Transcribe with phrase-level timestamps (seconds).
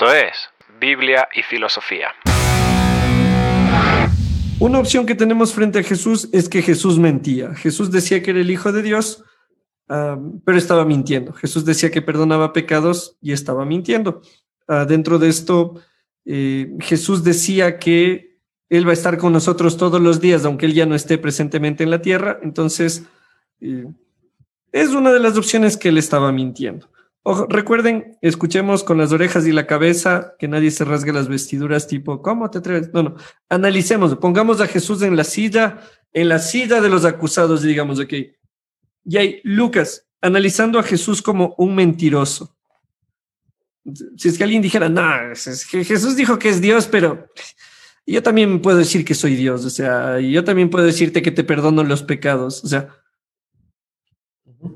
[0.00, 0.48] Esto es
[0.80, 2.08] Biblia y Filosofía.
[4.58, 7.54] Una opción que tenemos frente a Jesús es que Jesús mentía.
[7.54, 9.22] Jesús decía que era el Hijo de Dios,
[9.86, 11.34] pero estaba mintiendo.
[11.34, 14.22] Jesús decía que perdonaba pecados y estaba mintiendo.
[14.66, 15.74] Ah, dentro de esto,
[16.24, 18.38] eh, Jesús decía que
[18.70, 21.84] Él va a estar con nosotros todos los días, aunque Él ya no esté presentemente
[21.84, 22.40] en la tierra.
[22.42, 23.04] Entonces,
[23.60, 23.84] eh,
[24.72, 26.88] es una de las opciones que Él estaba mintiendo.
[27.22, 31.86] Ojo, recuerden, escuchemos con las orejas y la cabeza, que nadie se rasgue las vestiduras,
[31.86, 32.90] tipo, ¿cómo te atreves?
[32.94, 33.16] No, no,
[33.50, 35.80] analicemos, pongamos a Jesús en la silla,
[36.14, 38.14] en la silla de los acusados, digamos, ok.
[39.04, 42.56] Y hay Lucas, analizando a Jesús como un mentiroso.
[44.16, 47.28] Si es que alguien dijera, no, Jesús dijo que es Dios, pero
[48.06, 51.44] yo también puedo decir que soy Dios, o sea, yo también puedo decirte que te
[51.44, 52.88] perdono los pecados, o sea,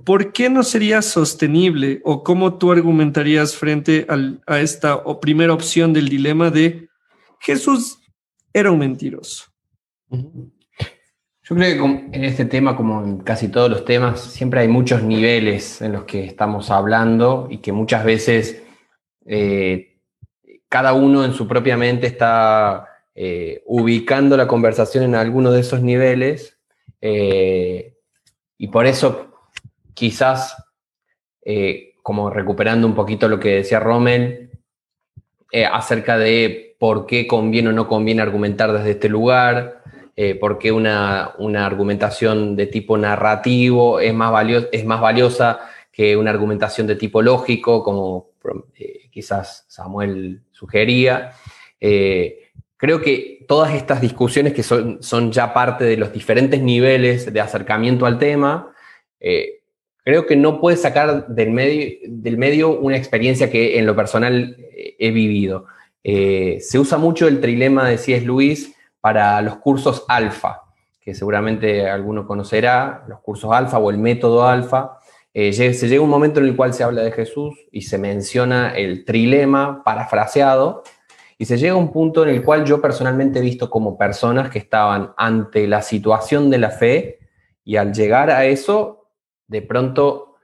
[0.05, 4.07] ¿por qué no sería sostenible o cómo tú argumentarías frente
[4.47, 6.89] a esta primera opción del dilema de
[7.41, 7.99] Jesús
[8.53, 9.45] era un mentiroso?
[10.11, 15.03] Yo creo que en este tema, como en casi todos los temas, siempre hay muchos
[15.03, 18.63] niveles en los que estamos hablando y que muchas veces
[19.27, 19.99] eh,
[20.71, 25.83] cada uno en su propia mente está eh, ubicando la conversación en alguno de esos
[25.83, 26.59] niveles.
[27.03, 27.99] Eh,
[28.57, 29.34] y por eso
[29.95, 30.57] quizás,
[31.45, 34.51] eh, como recuperando un poquito lo que decía Rommel,
[35.51, 39.83] eh, acerca de por qué conviene o no conviene argumentar desde este lugar,
[40.17, 41.35] eh, por qué una,
[41.65, 44.33] argumentación de tipo narrativo es más,
[44.71, 48.31] es más valiosa que una argumentación de tipo lógico, como
[49.11, 51.33] quizás Samuel sugería.
[51.81, 57.41] creo que todas estas discusiones que son, son, ya parte de los diferentes niveles de
[57.41, 58.75] acercamiento al tema,
[60.05, 64.57] creo que no puedes sacar del medio, del medio una experiencia que en lo personal
[64.99, 65.67] he vivido.
[66.03, 68.25] Eh, se usa mucho el trilema de C.S.
[68.25, 70.63] Luis para los cursos alfa,
[71.01, 74.99] que seguramente alguno conocerá, los cursos alfa o el método alfa.
[75.33, 78.75] Eh, se llega un momento en el cual se habla de Jesús y se menciona
[78.77, 80.85] el trilema parafraseado,
[81.39, 84.51] y se llega a un punto en el cual yo personalmente he visto como personas
[84.51, 87.19] que estaban ante la situación de la fe
[87.65, 89.04] y al llegar a eso
[89.55, 90.35] de pronto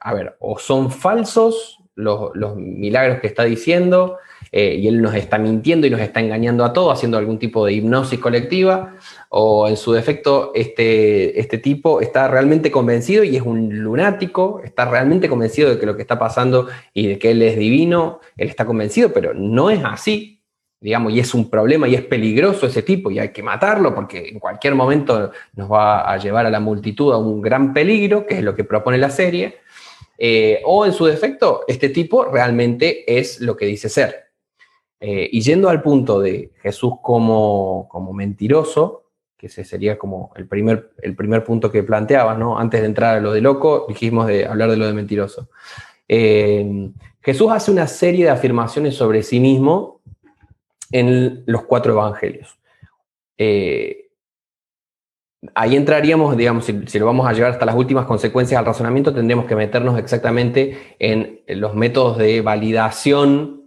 [0.00, 4.18] a ver, o son falsos los, los milagros que está diciendo,
[4.52, 7.66] eh, y él nos está mintiendo y nos está engañando a todos, haciendo algún tipo
[7.66, 8.96] de hipnosis colectiva,
[9.28, 14.84] o en su defecto este, este tipo está realmente convencido y es un lunático, está
[14.86, 18.48] realmente convencido de que lo que está pasando y de que él es divino, él
[18.48, 20.42] está convencido, pero no es así,
[20.80, 24.28] digamos, y es un problema y es peligroso ese tipo y hay que matarlo porque
[24.28, 28.38] en cualquier momento nos va a llevar a la multitud a un gran peligro, que
[28.38, 29.58] es lo que propone la serie.
[30.20, 34.27] Eh, o en su defecto, este tipo realmente es lo que dice ser.
[35.00, 39.04] Eh, y yendo al punto de Jesús como, como mentiroso,
[39.36, 42.58] que ese sería como el primer, el primer punto que planteabas, ¿no?
[42.58, 45.48] Antes de entrar a lo de loco, dijimos de hablar de lo de mentiroso.
[46.08, 46.90] Eh,
[47.22, 50.00] Jesús hace una serie de afirmaciones sobre sí mismo
[50.90, 52.58] en los cuatro evangelios.
[53.36, 54.06] eh,
[55.54, 59.46] ahí entraríamos, digamos, si, lo vamos a llevar hasta las últimas consecuencias al razonamiento, tendríamos
[59.46, 63.57] que meternos exactamente en los métodos de validación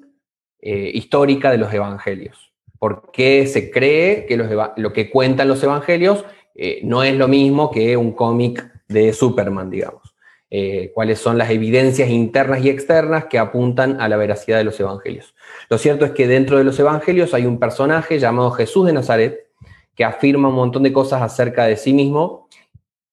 [0.62, 2.52] eh, histórica de los evangelios.
[2.78, 6.25] ¿Por qué se cree que lo que cuentan los evangelios
[6.56, 10.16] eh, no es lo mismo que un cómic de Superman, digamos?
[10.54, 14.80] Eh, cuáles son las evidencias internas y externas que apuntan a la veracidad de los
[14.80, 15.34] evangelios.
[15.69, 19.48] Lo cierto es que dentro de los evangelios hay un personaje llamado Jesús de Nazaret
[19.96, 22.50] que afirma un montón de cosas acerca de sí mismo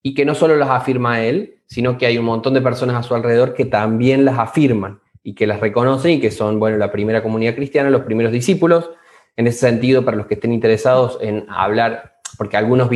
[0.02, 3.02] y que no solo las afirma él, sino que hay un montón de personas a
[3.04, 6.90] su alrededor que también las afirman y que las reconocen y que son, bueno, la
[6.90, 8.88] primera comunidad cristiana, los primeros discípulos.
[9.36, 12.88] En ese sentido, para los que estén interesados en hablar, porque algunos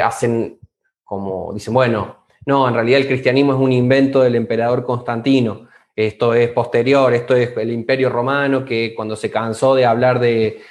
[0.00, 0.60] hacen
[1.02, 5.66] como, dicen, bueno, no, en realidad el cristianismo es un invento del emperador Constantino.
[5.96, 10.62] Esto es posterior, esto es el imperio romano que cuando se cansó de hablar de,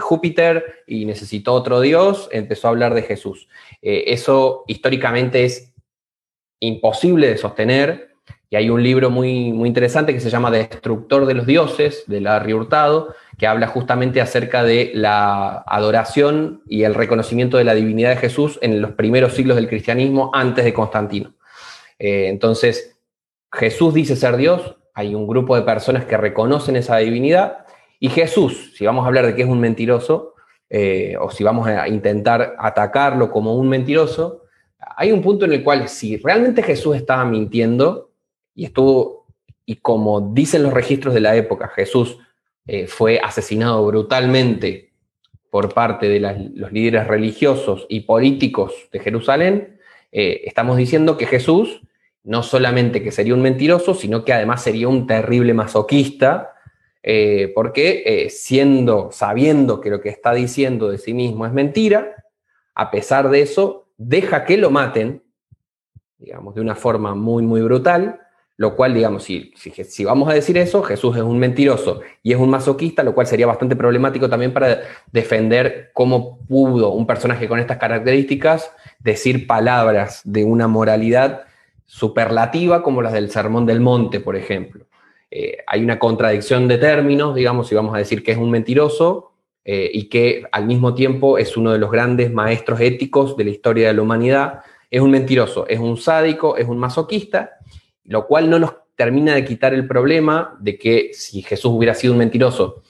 [0.00, 3.48] Júpiter y necesitó otro dios, empezó a hablar de Jesús.
[3.82, 5.74] Eh, eso históricamente es
[6.58, 8.11] imposible de sostener
[8.52, 12.20] y hay un libro muy, muy interesante que se llama Destructor de los Dioses, de
[12.20, 18.10] Larry Hurtado, que habla justamente acerca de la adoración y el reconocimiento de la divinidad
[18.10, 21.32] de Jesús en los primeros siglos del cristianismo antes de Constantino.
[21.98, 23.00] Eh, entonces,
[23.50, 27.64] Jesús dice ser Dios, hay un grupo de personas que reconocen esa divinidad,
[27.98, 30.34] y Jesús, si vamos a hablar de que es un mentiroso,
[30.68, 34.42] eh, o si vamos a intentar atacarlo como un mentiroso,
[34.78, 38.11] hay un punto en el cual si realmente Jesús estaba mintiendo,
[38.54, 39.26] y estuvo,
[39.64, 42.18] y como dicen los registros de la época, Jesús
[42.66, 44.92] eh, fue asesinado brutalmente
[45.50, 46.20] por parte de
[46.54, 51.82] los líderes religiosos y políticos de Jerusalén, eh, estamos diciendo que Jesús
[52.24, 56.54] no solamente que sería un mentiroso, sino que además sería un terrible masoquista,
[57.02, 62.24] eh, porque siendo, sabiendo que lo que está diciendo de sí mismo es mentira,
[62.74, 65.22] a pesar de eso, deja que lo maten,
[66.18, 68.20] digamos, de una forma muy, muy brutal,
[68.62, 72.38] lo cual, digamos, si, si, vamos a decir eso, Jesús es un mentiroso y es
[72.38, 77.58] un masoquista, lo cual sería bastante problemático también para defender cómo pudo un personaje con
[77.58, 78.70] estas características
[79.00, 81.42] decir palabras de una moralidad
[81.86, 84.86] superlativa como las del Sermón del Monte, por ejemplo.
[85.32, 89.32] Eh, hay una contradicción de términos, digamos, si vamos a decir que es un mentiroso
[89.64, 93.50] eh, y que al mismo tiempo es uno de los grandes maestros éticos de la
[93.50, 94.60] historia de la humanidad.
[94.88, 97.58] Es un mentiroso, es un sádico, es un masoquista
[98.04, 102.12] lo cual no nos termina de quitar el problema de que si Jesús hubiera sido
[102.12, 102.82] un mentiroso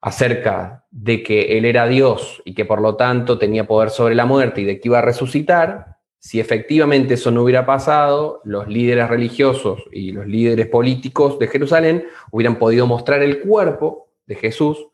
[0.00, 4.26] acerca de que Él era Dios y que por lo tanto tenía poder sobre la
[4.26, 9.08] muerte y de que iba a resucitar, si efectivamente eso no hubiera pasado, los líderes
[9.08, 14.88] religiosos y los líderes políticos de Jerusalén hubieran podido mostrar el cuerpo de Jesús,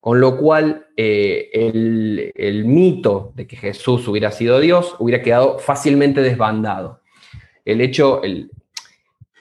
[0.00, 5.58] con lo cual eh, el, el mito de que Jesús hubiera sido Dios hubiera quedado
[5.58, 7.00] fácilmente desbandado
[7.66, 8.48] el hecho, el,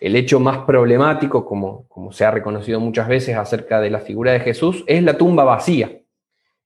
[0.01, 4.42] hecho más problemático, como, como, se ha reconocido muchas veces acerca de la figura de
[4.42, 6.01] Jesús, es la tumba vacía.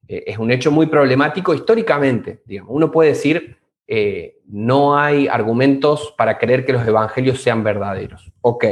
[0.08, 2.42] Eh, es un hecho muy problemático históricamente.
[2.46, 2.72] Digamos.
[2.74, 3.58] Uno puede decir,
[3.88, 8.32] eh, no hay argumentos para creer que los evangelios sean verdaderos.
[8.42, 8.66] Ok.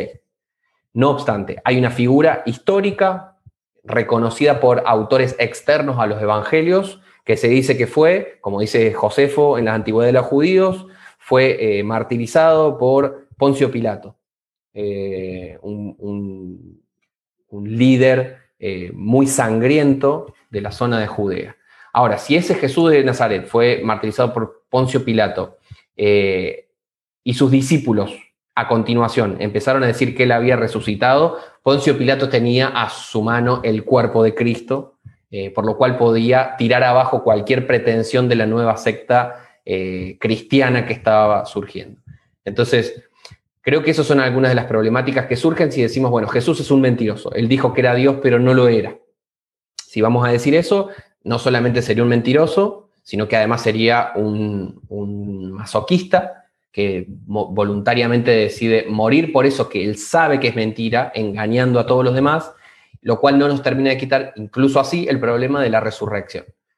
[0.93, 3.35] No obstante, hay una figura histórica
[3.83, 9.57] reconocida por autores externos a los evangelios, que se dice que fue, como dice Josefo
[9.57, 10.87] en la antigüedad de los judíos,
[11.27, 14.15] fue eh, martirizado por Poncio Pilato,
[14.73, 16.81] eh, un,
[17.51, 21.57] líder eh, muy sangriento de la zona de Judea.
[21.91, 25.57] Ahora, si ese Jesús de Nazaret fue martirizado por Poncio Pilato
[25.97, 28.15] y sus discípulos
[28.55, 33.59] a continuación empezaron a decir que él había resucitado, Poncio Pilato tenía a su mano
[33.65, 34.99] el cuerpo de Cristo,
[35.53, 40.93] por lo cual podía tirar abajo cualquier pretensión de la nueva secta eh, cristiana que
[40.93, 41.99] estaba surgiendo.
[42.45, 43.03] Entonces,
[43.59, 46.71] creo que esas son algunas de las problemáticas que surgen si decimos, bueno, Jesús es
[46.71, 48.95] un mentiroso, él dijo que era Dios, pero no lo era.
[49.75, 50.87] Si vamos a decir eso,
[51.25, 58.85] no solamente sería un mentiroso, sino que además sería un, un masoquista que voluntariamente decide
[58.87, 62.53] morir por eso que él sabe que es mentira, engañando a todos los demás,
[63.01, 66.45] lo cual no nos termina de quitar incluso así el problema de la resurrección.